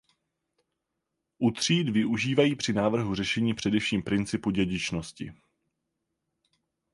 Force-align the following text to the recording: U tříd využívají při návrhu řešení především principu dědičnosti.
U 1.39 1.51
tříd 1.51 1.89
využívají 1.89 2.55
při 2.55 2.73
návrhu 2.73 3.15
řešení 3.15 3.53
především 3.53 4.03
principu 4.03 4.51
dědičnosti. 4.51 5.33